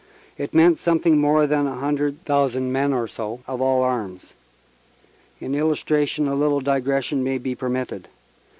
[0.35, 4.33] It meant something more than a hundred thousand men or so of all arms.
[5.39, 8.07] In illustration a little digression may be permitted.